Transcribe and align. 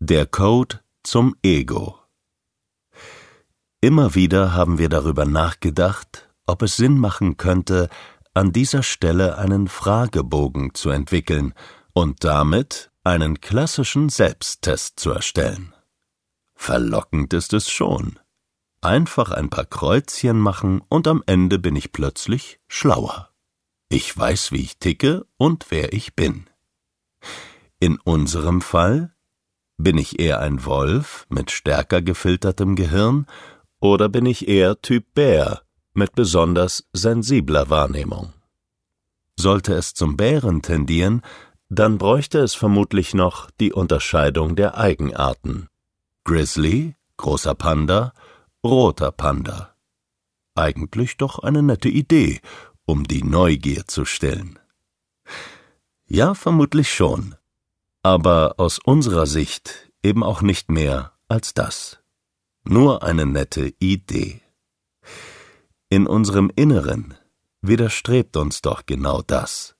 Der 0.00 0.26
Code 0.26 0.78
zum 1.02 1.34
Ego 1.42 1.98
Immer 3.80 4.14
wieder 4.14 4.54
haben 4.54 4.78
wir 4.78 4.88
darüber 4.88 5.24
nachgedacht, 5.24 6.30
ob 6.46 6.62
es 6.62 6.76
Sinn 6.76 6.98
machen 6.98 7.36
könnte, 7.36 7.88
an 8.32 8.52
dieser 8.52 8.84
Stelle 8.84 9.38
einen 9.38 9.66
Fragebogen 9.66 10.72
zu 10.72 10.90
entwickeln 10.90 11.52
und 11.94 12.22
damit 12.22 12.92
einen 13.02 13.40
klassischen 13.40 14.08
Selbsttest 14.08 15.00
zu 15.00 15.10
erstellen. 15.10 15.74
Verlockend 16.54 17.34
ist 17.34 17.52
es 17.52 17.68
schon. 17.68 18.20
Einfach 18.80 19.32
ein 19.32 19.50
paar 19.50 19.66
Kreuzchen 19.66 20.38
machen 20.38 20.80
und 20.88 21.08
am 21.08 21.24
Ende 21.26 21.58
bin 21.58 21.74
ich 21.74 21.90
plötzlich 21.90 22.60
schlauer. 22.68 23.30
Ich 23.88 24.16
weiß, 24.16 24.52
wie 24.52 24.60
ich 24.60 24.78
ticke 24.78 25.26
und 25.38 25.66
wer 25.70 25.92
ich 25.92 26.14
bin. 26.14 26.48
In 27.80 27.98
unserem 27.98 28.60
Fall 28.60 29.12
bin 29.78 29.96
ich 29.96 30.18
eher 30.18 30.40
ein 30.40 30.64
Wolf 30.64 31.26
mit 31.30 31.50
stärker 31.50 32.02
gefiltertem 32.02 32.74
Gehirn 32.74 33.26
oder 33.80 34.08
bin 34.08 34.26
ich 34.26 34.48
eher 34.48 34.82
Typ 34.82 35.14
Bär 35.14 35.62
mit 35.94 36.14
besonders 36.14 36.88
sensibler 36.92 37.70
Wahrnehmung? 37.70 38.32
Sollte 39.38 39.74
es 39.74 39.94
zum 39.94 40.16
Bären 40.16 40.62
tendieren, 40.62 41.22
dann 41.68 41.96
bräuchte 41.96 42.40
es 42.40 42.54
vermutlich 42.54 43.14
noch 43.14 43.50
die 43.52 43.72
Unterscheidung 43.72 44.56
der 44.56 44.76
Eigenarten. 44.76 45.68
Grizzly, 46.24 46.96
großer 47.16 47.54
Panda, 47.54 48.12
roter 48.64 49.12
Panda. 49.12 49.74
Eigentlich 50.56 51.18
doch 51.18 51.38
eine 51.38 51.62
nette 51.62 51.88
Idee, 51.88 52.40
um 52.84 53.04
die 53.04 53.22
Neugier 53.22 53.86
zu 53.86 54.04
stillen. 54.04 54.58
Ja, 56.06 56.34
vermutlich 56.34 56.92
schon 56.92 57.37
aber 58.08 58.54
aus 58.56 58.78
unserer 58.78 59.26
Sicht 59.26 59.92
eben 60.02 60.24
auch 60.24 60.40
nicht 60.40 60.70
mehr 60.70 61.12
als 61.28 61.52
das. 61.52 61.98
Nur 62.64 63.02
eine 63.02 63.26
nette 63.26 63.74
Idee. 63.80 64.40
In 65.90 66.06
unserem 66.06 66.50
Inneren 66.56 67.18
widerstrebt 67.60 68.38
uns 68.38 68.62
doch 68.62 68.86
genau 68.86 69.20
das. 69.20 69.76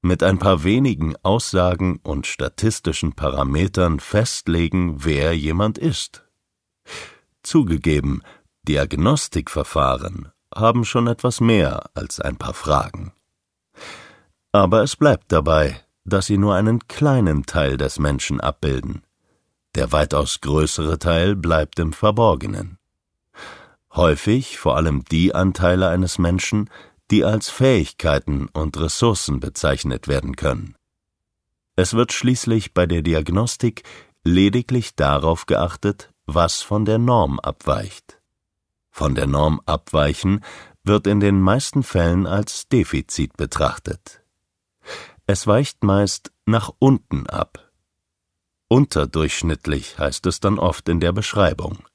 Mit 0.00 0.22
ein 0.22 0.38
paar 0.38 0.62
wenigen 0.62 1.16
Aussagen 1.24 1.98
und 2.04 2.28
statistischen 2.28 3.14
Parametern 3.14 3.98
festlegen, 3.98 5.04
wer 5.04 5.36
jemand 5.36 5.76
ist. 5.76 6.24
Zugegeben, 7.42 8.22
Diagnostikverfahren 8.62 10.30
haben 10.54 10.84
schon 10.84 11.08
etwas 11.08 11.40
mehr 11.40 11.90
als 11.94 12.20
ein 12.20 12.36
paar 12.36 12.54
Fragen. 12.54 13.12
Aber 14.52 14.84
es 14.84 14.94
bleibt 14.94 15.32
dabei, 15.32 15.84
dass 16.10 16.26
sie 16.26 16.36
nur 16.36 16.54
einen 16.54 16.86
kleinen 16.88 17.46
Teil 17.46 17.76
des 17.78 17.98
Menschen 17.98 18.40
abbilden. 18.40 19.02
Der 19.74 19.92
weitaus 19.92 20.40
größere 20.40 20.98
Teil 20.98 21.36
bleibt 21.36 21.78
im 21.78 21.92
Verborgenen. 21.92 22.78
Häufig 23.94 24.58
vor 24.58 24.76
allem 24.76 25.04
die 25.04 25.34
Anteile 25.34 25.88
eines 25.88 26.18
Menschen, 26.18 26.68
die 27.10 27.24
als 27.24 27.48
Fähigkeiten 27.48 28.48
und 28.52 28.78
Ressourcen 28.78 29.40
bezeichnet 29.40 30.06
werden 30.06 30.36
können. 30.36 30.76
Es 31.76 31.94
wird 31.94 32.12
schließlich 32.12 32.74
bei 32.74 32.86
der 32.86 33.02
Diagnostik 33.02 33.82
lediglich 34.22 34.94
darauf 34.94 35.46
geachtet, 35.46 36.12
was 36.26 36.62
von 36.62 36.84
der 36.84 36.98
Norm 36.98 37.40
abweicht. 37.40 38.20
Von 38.90 39.14
der 39.14 39.26
Norm 39.26 39.60
abweichen 39.66 40.44
wird 40.84 41.06
in 41.06 41.20
den 41.20 41.40
meisten 41.40 41.82
Fällen 41.82 42.26
als 42.26 42.68
Defizit 42.68 43.36
betrachtet. 43.36 44.19
Es 45.32 45.46
weicht 45.46 45.84
meist 45.84 46.32
nach 46.44 46.72
unten 46.80 47.28
ab. 47.28 47.70
Unterdurchschnittlich 48.66 49.96
heißt 49.96 50.26
es 50.26 50.40
dann 50.40 50.58
oft 50.58 50.88
in 50.88 50.98
der 50.98 51.12
Beschreibung. 51.12 51.86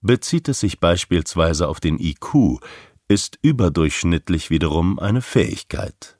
Bezieht 0.00 0.48
es 0.48 0.58
sich 0.58 0.80
beispielsweise 0.80 1.68
auf 1.68 1.78
den 1.78 2.00
IQ, 2.00 2.58
ist 3.06 3.38
überdurchschnittlich 3.42 4.50
wiederum 4.50 4.98
eine 4.98 5.22
Fähigkeit. 5.22 6.18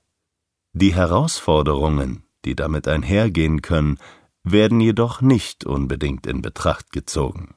Die 0.74 0.94
Herausforderungen, 0.94 2.22
die 2.44 2.54
damit 2.54 2.86
einhergehen 2.86 3.60
können, 3.60 3.98
werden 4.44 4.78
jedoch 4.78 5.20
nicht 5.20 5.64
unbedingt 5.64 6.24
in 6.24 6.40
Betracht 6.40 6.92
gezogen. 6.92 7.56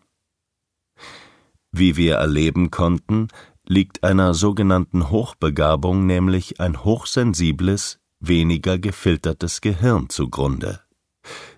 Wie 1.71 1.97
wir 1.97 2.15
erleben 2.15 2.71
konnten, 2.71 3.27
liegt 3.63 4.03
einer 4.03 4.33
sogenannten 4.33 5.11
Hochbegabung 5.11 6.07
nämlich 6.07 6.59
ein 6.59 6.83
hochsensibles, 6.83 8.00
weniger 8.21 8.77
gefiltertes 8.77 9.59
Gehirn 9.59 10.09
zugrunde. 10.09 10.79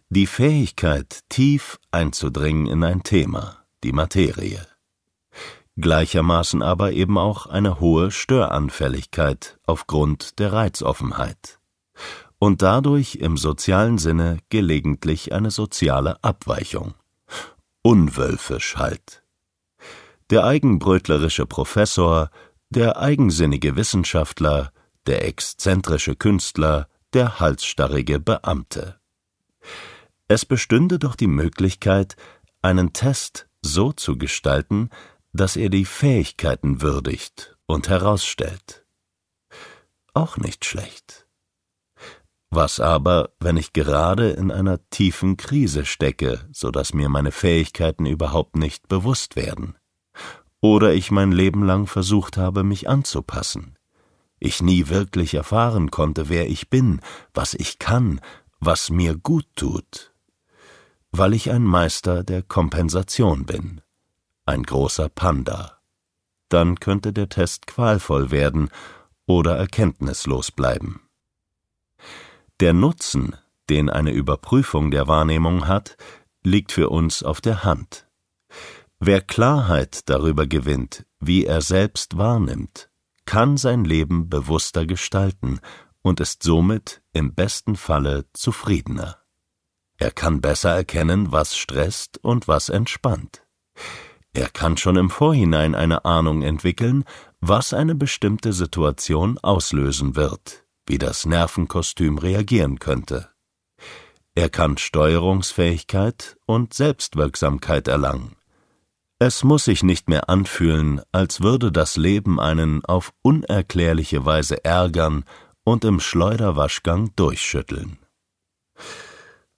Die 0.09 0.27
Fähigkeit, 0.27 1.19
tief 1.29 1.79
einzudringen 1.91 2.67
in 2.67 2.83
ein 2.83 3.03
Thema, 3.03 3.57
die 3.83 3.91
Materie. 3.91 4.65
Gleichermaßen 5.75 6.61
aber 6.61 6.91
eben 6.91 7.17
auch 7.17 7.47
eine 7.47 7.79
hohe 7.79 8.11
Störanfälligkeit 8.11 9.57
aufgrund 9.65 10.39
der 10.39 10.53
Reizoffenheit. 10.53 11.59
Und 12.37 12.61
dadurch 12.61 13.15
im 13.15 13.37
sozialen 13.37 13.97
Sinne 13.97 14.37
gelegentlich 14.49 15.33
eine 15.33 15.49
soziale 15.49 16.23
Abweichung. 16.23 16.93
Unwölfisch 17.81 18.75
halt. 18.77 19.23
Der 20.29 20.43
eigenbrötlerische 20.43 21.45
Professor, 21.45 22.29
der 22.69 22.97
eigensinnige 22.97 23.75
Wissenschaftler, 23.75 24.72
der 25.07 25.25
exzentrische 25.27 26.15
Künstler, 26.15 26.87
der 27.13 27.39
halsstarrige 27.39 28.19
Beamte. 28.19 28.99
Es 30.27 30.45
bestünde 30.45 30.99
doch 30.99 31.15
die 31.15 31.27
Möglichkeit, 31.27 32.15
einen 32.61 32.93
Test 32.93 33.47
so 33.61 33.91
zu 33.91 34.17
gestalten, 34.17 34.89
dass 35.33 35.55
er 35.55 35.69
die 35.69 35.85
Fähigkeiten 35.85 36.81
würdigt 36.81 37.57
und 37.65 37.89
herausstellt. 37.89 38.85
Auch 40.13 40.37
nicht 40.37 40.65
schlecht. 40.65 41.27
Was 42.51 42.79
aber, 42.79 43.33
wenn 43.39 43.57
ich 43.57 43.73
gerade 43.73 44.29
in 44.29 44.51
einer 44.51 44.87
tiefen 44.91 45.37
Krise 45.37 45.85
stecke, 45.85 46.47
so 46.51 46.69
dass 46.69 46.93
mir 46.93 47.09
meine 47.09 47.31
Fähigkeiten 47.31 48.05
überhaupt 48.05 48.55
nicht 48.55 48.87
bewusst 48.87 49.35
werden? 49.35 49.75
Oder 50.61 50.93
ich 50.93 51.09
mein 51.09 51.31
Leben 51.31 51.65
lang 51.65 51.87
versucht 51.87 52.37
habe, 52.37 52.63
mich 52.63 52.87
anzupassen? 52.87 53.75
Ich 54.43 54.61
nie 54.61 54.89
wirklich 54.89 55.33
erfahren 55.33 55.89
konnte, 55.89 56.27
wer 56.27 56.49
ich 56.49 56.69
bin, 56.69 56.99
was 57.33 57.53
ich 57.53 57.79
kann, 57.79 58.19
was 58.59 58.89
mir 58.89 59.15
gut 59.15 59.47
tut, 59.55 60.13
weil 61.11 61.33
ich 61.33 61.49
ein 61.49 61.63
Meister 61.63 62.23
der 62.23 62.43
Kompensation 62.43 63.45
bin, 63.45 63.81
ein 64.45 64.63
großer 64.63 65.09
Panda. 65.09 65.79
Dann 66.49 66.79
könnte 66.79 67.13
der 67.13 67.29
Test 67.29 67.67
qualvoll 67.67 68.31
werden 68.31 68.69
oder 69.25 69.55
erkenntnislos 69.55 70.51
bleiben. 70.51 71.01
Der 72.59 72.73
Nutzen, 72.73 73.35
den 73.69 73.89
eine 73.89 74.11
Überprüfung 74.11 74.91
der 74.91 75.07
Wahrnehmung 75.07 75.67
hat, 75.67 75.95
liegt 76.43 76.73
für 76.73 76.89
uns 76.89 77.23
auf 77.23 77.39
der 77.39 77.63
Hand. 77.63 78.07
Wer 78.99 79.21
Klarheit 79.21 80.09
darüber 80.09 80.47
gewinnt, 80.47 81.05
wie 81.19 81.45
er 81.45 81.61
selbst 81.61 82.17
wahrnimmt, 82.17 82.89
kann 83.25 83.57
sein 83.57 83.85
Leben 83.85 84.29
bewusster 84.29 84.85
gestalten 84.85 85.59
und 86.01 86.19
ist 86.19 86.43
somit 86.43 87.01
im 87.13 87.33
besten 87.33 87.75
Falle 87.75 88.25
zufriedener. 88.33 89.17
Er 89.97 90.11
kann 90.11 90.41
besser 90.41 90.71
erkennen, 90.71 91.31
was 91.31 91.55
stresst 91.55 92.17
und 92.17 92.47
was 92.47 92.69
entspannt. 92.69 93.45
Er 94.33 94.49
kann 94.49 94.77
schon 94.77 94.95
im 94.95 95.09
Vorhinein 95.09 95.75
eine 95.75 96.05
Ahnung 96.05 96.41
entwickeln, 96.41 97.05
was 97.39 97.73
eine 97.73 97.95
bestimmte 97.95 98.51
Situation 98.51 99.37
auslösen 99.37 100.15
wird, 100.15 100.65
wie 100.87 100.97
das 100.97 101.25
Nervenkostüm 101.25 102.17
reagieren 102.17 102.79
könnte. 102.79 103.29
Er 104.35 104.49
kann 104.49 104.77
Steuerungsfähigkeit 104.77 106.37
und 106.47 106.73
Selbstwirksamkeit 106.73 107.87
erlangen. 107.87 108.35
Es 109.25 109.45
muss 109.45 109.63
sich 109.63 109.83
nicht 109.83 110.09
mehr 110.09 110.27
anfühlen, 110.27 111.01
als 111.13 111.39
würde 111.39 111.71
das 111.71 111.95
Leben 111.95 112.41
einen 112.41 112.83
auf 112.83 113.13
unerklärliche 113.21 114.25
Weise 114.25 114.65
ärgern 114.65 115.23
und 115.63 115.85
im 115.85 116.01
Schleuderwaschgang 116.01 117.15
durchschütteln. 117.15 117.99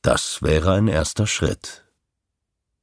Das 0.04 0.44
wäre 0.44 0.74
ein 0.74 0.88
erster 0.88 1.26
Schritt. 1.26 1.84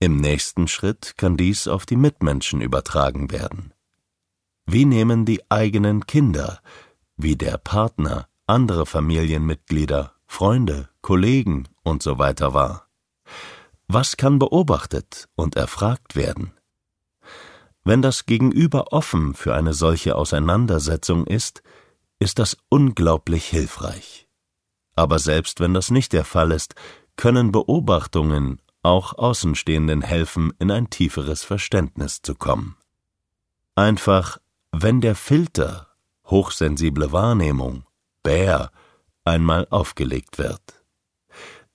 Im 0.01 0.17
nächsten 0.17 0.67
Schritt 0.67 1.15
kann 1.17 1.37
dies 1.37 1.69
auf 1.69 1.87
die 1.87 1.95
Mitmenschen 1.95 2.61
übertragen 2.61 3.31
werden. 3.31 3.73
Wie 4.67 4.85
nehmen 4.85 5.25
die 5.25 5.49
eigenen 5.53 6.07
Kinder, 6.07 6.59
wie 7.17 7.37
der 7.37 7.59
Partner, 7.59 8.27
andere 8.49 8.87
Familienmitglieder, 8.87 10.15
Freunde, 10.27 10.89
Kollegen 11.01 11.69
und 11.85 12.03
so 12.03 12.19
wahr? 12.19 12.89
Was 13.87 14.17
kann 14.17 14.41
beobachtet 14.41 15.29
und 15.37 15.55
erfragt 15.55 16.17
werden? 16.17 16.55
Wenn 17.85 18.03
das 18.03 18.27
Gegenüber 18.27 18.93
offen 18.93 19.35
für 19.35 19.55
eine 19.55 19.75
solche 19.75 20.15
Auseinandersetzung 20.15 21.27
ist, 21.27 21.63
ist 22.19 22.39
das 22.39 22.57
unglaublich 22.69 23.47
hilfreich. 23.47 24.29
Aber 24.95 25.19
selbst 25.19 25.59
wenn 25.61 25.75
das 25.75 25.91
nicht 25.91 26.13
der 26.13 26.25
Fall 26.25 26.53
ist, 26.53 26.75
können 27.17 27.51
Beobachtungen 27.51 28.61
auch 28.83 29.15
Außenstehenden 29.15 30.03
helfen, 30.03 30.53
in 30.59 30.71
ein 30.71 30.91
tieferes 30.91 31.45
Verständnis 31.45 32.23
zu 32.23 32.35
kommen. 32.35 32.77
Einfach, 33.75 34.39
wenn 34.71 35.01
der 35.01 35.15
Filter 35.15 35.89
hochsensible 36.27 37.13
Wahrnehmung, 37.13 37.85
Bär, 38.23 38.71
einmal 39.25 39.67
aufgelegt 39.71 40.39
wird. 40.39 40.61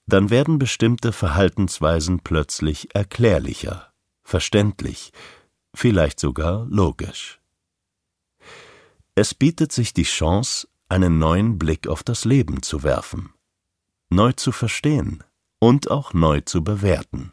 Dann 0.06 0.30
werden 0.30 0.58
bestimmte 0.58 1.12
Verhaltensweisen 1.12 2.20
plötzlich 2.20 2.94
erklärlicher, 2.94 3.92
verständlich, 4.22 5.12
vielleicht 5.74 6.20
sogar 6.20 6.66
logisch. 6.66 7.40
Es 9.14 9.34
bietet 9.34 9.72
sich 9.72 9.92
die 9.92 10.04
Chance, 10.04 10.68
einen 10.88 11.18
neuen 11.18 11.58
Blick 11.58 11.86
auf 11.86 12.02
das 12.02 12.24
Leben 12.24 12.62
zu 12.62 12.82
werfen, 12.82 13.32
neu 14.10 14.32
zu 14.32 14.52
verstehen 14.52 15.24
und 15.58 15.90
auch 15.90 16.14
neu 16.14 16.40
zu 16.40 16.62
bewerten. 16.62 17.32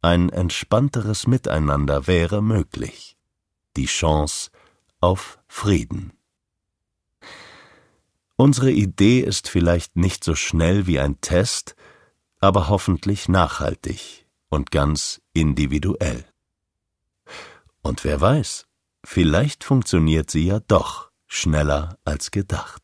Ein 0.00 0.28
entspannteres 0.28 1.26
Miteinander 1.26 2.06
wäre 2.06 2.42
möglich. 2.42 3.16
Die 3.76 3.86
Chance 3.86 4.50
auf 5.00 5.38
Frieden. 5.46 6.12
Unsere 8.36 8.72
Idee 8.72 9.20
ist 9.20 9.48
vielleicht 9.48 9.96
nicht 9.96 10.24
so 10.24 10.34
schnell 10.34 10.86
wie 10.86 10.98
ein 10.98 11.20
Test, 11.20 11.76
aber 12.40 12.68
hoffentlich 12.68 13.28
nachhaltig 13.28 14.26
und 14.48 14.70
ganz 14.70 15.22
individuell. 15.32 16.24
Und 17.86 18.02
wer 18.02 18.20
weiß, 18.20 18.66
vielleicht 19.04 19.62
funktioniert 19.62 20.30
sie 20.30 20.46
ja 20.46 20.58
doch 20.58 21.10
schneller 21.26 21.98
als 22.04 22.30
gedacht. 22.30 22.83